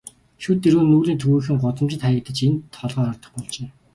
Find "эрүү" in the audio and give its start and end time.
0.67-0.83